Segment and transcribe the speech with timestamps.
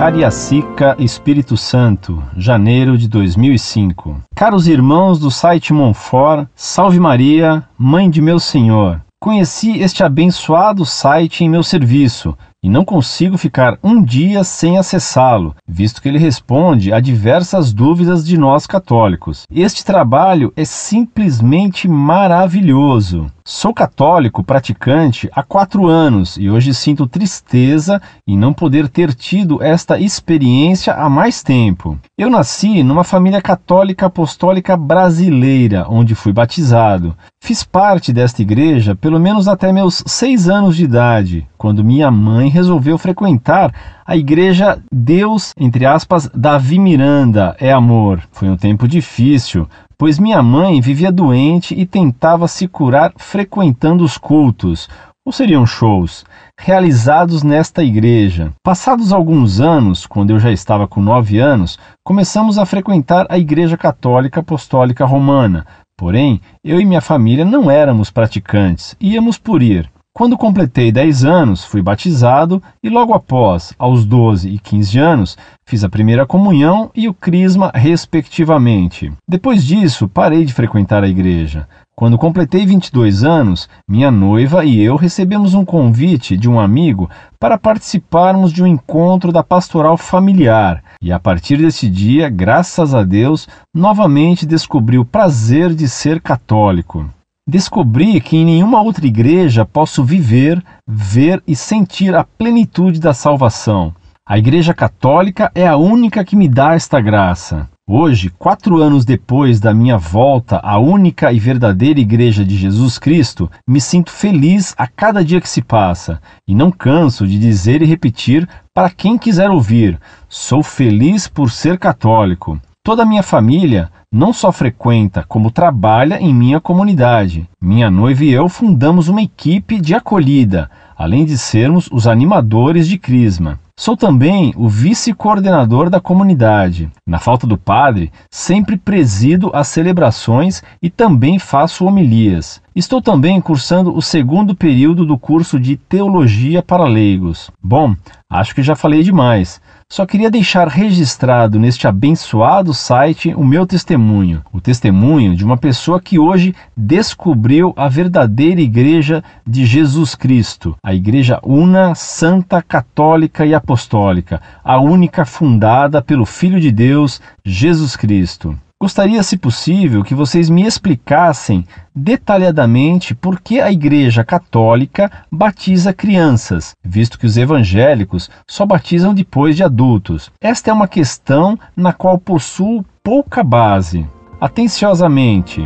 [0.00, 4.22] Cariacica, Espírito Santo, janeiro de 2005.
[4.34, 9.02] Caros irmãos do site Monfort, Salve Maria, Mãe de meu Senhor.
[9.20, 15.54] Conheci este abençoado site em meu serviço e não consigo ficar um dia sem acessá-lo,
[15.68, 19.42] visto que ele responde a diversas dúvidas de nós católicos.
[19.52, 23.26] Este trabalho é simplesmente maravilhoso.
[23.52, 29.60] Sou católico praticante há quatro anos e hoje sinto tristeza em não poder ter tido
[29.60, 31.98] esta experiência há mais tempo.
[32.16, 37.16] Eu nasci numa família católica apostólica brasileira, onde fui batizado.
[37.42, 42.48] Fiz parte desta igreja pelo menos até meus seis anos de idade, quando minha mãe
[42.48, 43.74] resolveu frequentar
[44.10, 48.20] a igreja Deus, entre aspas, Davi Miranda é amor.
[48.32, 54.18] Foi um tempo difícil, pois minha mãe vivia doente e tentava se curar frequentando os
[54.18, 54.88] cultos,
[55.24, 56.24] ou seriam shows,
[56.58, 58.50] realizados nesta igreja.
[58.64, 63.76] Passados alguns anos, quando eu já estava com nove anos, começamos a frequentar a Igreja
[63.76, 65.64] Católica Apostólica Romana.
[65.96, 69.88] Porém, eu e minha família não éramos praticantes, íamos por ir.
[70.20, 75.82] Quando completei 10 anos, fui batizado e logo após, aos 12 e 15 anos, fiz
[75.82, 79.10] a primeira comunhão e o crisma, respectivamente.
[79.26, 81.66] Depois disso, parei de frequentar a igreja.
[81.96, 87.56] Quando completei 22 anos, minha noiva e eu recebemos um convite de um amigo para
[87.56, 90.84] participarmos de um encontro da pastoral familiar.
[91.00, 97.08] E a partir desse dia, graças a Deus, novamente descobri o prazer de ser católico.
[97.50, 103.92] Descobri que em nenhuma outra igreja posso viver, ver e sentir a plenitude da salvação.
[104.24, 107.68] A Igreja Católica é a única que me dá esta graça.
[107.88, 113.50] Hoje, quatro anos depois da minha volta à única e verdadeira Igreja de Jesus Cristo,
[113.66, 117.84] me sinto feliz a cada dia que se passa e não canso de dizer e
[117.84, 119.98] repetir para quem quiser ouvir:
[120.28, 122.60] sou feliz por ser católico.
[122.82, 127.46] Toda a minha família não só frequenta, como trabalha em minha comunidade.
[127.60, 132.96] Minha noiva e eu fundamos uma equipe de acolhida, além de sermos os animadores de
[132.96, 133.60] Crisma.
[133.78, 136.90] Sou também o vice-coordenador da comunidade.
[137.06, 142.62] Na falta do padre, sempre presido as celebrações e também faço homilias.
[142.74, 147.50] Estou também cursando o segundo período do curso de Teologia para Leigos.
[147.60, 147.96] Bom,
[148.28, 149.60] acho que já falei demais.
[149.92, 156.00] Só queria deixar registrado neste abençoado site o meu testemunho, o testemunho de uma pessoa
[156.00, 163.52] que hoje descobriu a verdadeira Igreja de Jesus Cristo, a Igreja Una, Santa, Católica e
[163.52, 168.56] Apostólica, a única fundada pelo Filho de Deus, Jesus Cristo.
[168.82, 176.72] Gostaria, se possível, que vocês me explicassem detalhadamente por que a Igreja Católica batiza crianças,
[176.82, 180.30] visto que os evangélicos só batizam depois de adultos.
[180.40, 184.06] Esta é uma questão na qual possuo pouca base.
[184.40, 185.60] Atenciosamente.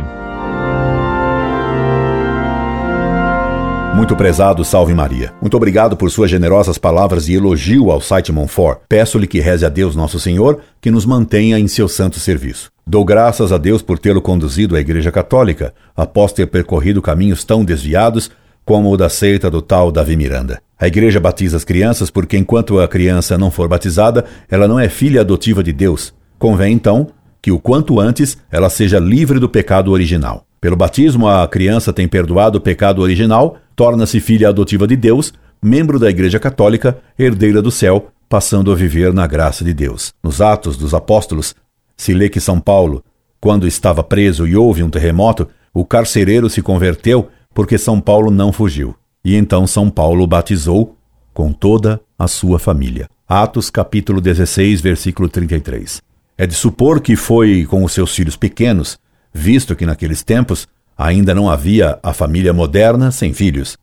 [3.95, 5.33] Muito prezado, salve Maria.
[5.39, 8.81] Muito obrigado por suas generosas palavras de elogio ao site Monfort.
[8.89, 12.74] Peço-lhe que reze a Deus Nosso Senhor que nos mantenha em seu santo serviço.
[12.87, 17.65] Dou graças a Deus por tê-lo conduzido à Igreja Católica, após ter percorrido caminhos tão
[17.65, 18.29] desviados
[18.63, 20.61] como o da seita do tal Davi Miranda.
[20.79, 24.87] A igreja batiza as crianças porque, enquanto a criança não for batizada, ela não é
[24.87, 26.13] filha adotiva de Deus.
[26.37, 27.07] Convém, então,
[27.41, 30.45] que o quanto antes ela seja livre do pecado original.
[30.61, 35.97] Pelo batismo, a criança tem perdoado o pecado original, torna-se filha adotiva de Deus, membro
[35.97, 40.13] da Igreja Católica, herdeira do céu, passando a viver na graça de Deus.
[40.23, 41.55] Nos Atos dos Apóstolos,
[41.97, 43.03] se lê que São Paulo,
[43.39, 48.51] quando estava preso e houve um terremoto, o carcereiro se converteu porque São Paulo não
[48.51, 48.95] fugiu.
[49.23, 50.95] E então São Paulo batizou
[51.33, 53.09] com toda a sua família.
[53.27, 56.01] Atos capítulo 16, versículo 33.
[56.37, 58.99] É de supor que foi com os seus filhos pequenos
[59.35, 60.65] visto que naqueles tempos
[60.97, 63.77] ainda não havia a família moderna sem filhos.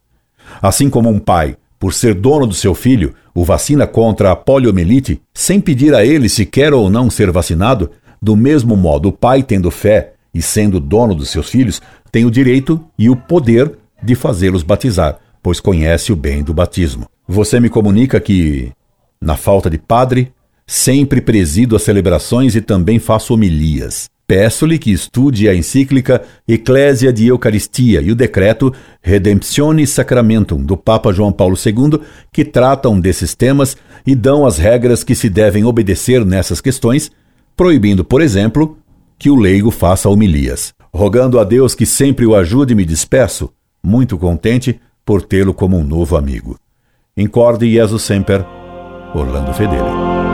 [0.62, 5.20] Assim como um pai, por ser dono do seu filho, o vacina contra a poliomielite,
[5.34, 7.90] sem pedir a ele se quer ou não ser vacinado,
[8.22, 11.82] do mesmo modo o pai, tendo fé e sendo dono dos seus filhos,
[12.12, 17.06] tem o direito e o poder de fazê-los batizar, pois conhece o bem do batismo.
[17.26, 18.70] Você me comunica que,
[19.20, 20.32] na falta de padre,
[20.66, 24.08] sempre presido as celebrações e também faço homilias.
[24.26, 28.72] Peço-lhe que estude a encíclica Ecclesia de Eucaristia e o decreto
[29.02, 32.00] Redemptione Sacramentum do Papa João Paulo II,
[32.32, 33.76] que tratam desses temas
[34.06, 37.10] e dão as regras que se devem obedecer nessas questões,
[37.56, 38.76] proibindo, por exemplo,
[39.18, 40.74] que o leigo faça homilias.
[40.92, 43.50] Rogando a Deus que sempre o ajude, me despeço,
[43.82, 46.58] muito contente por tê-lo como um novo amigo.
[47.16, 48.44] Incorde Jesus Semper,
[49.14, 50.31] Orlando Fedeli.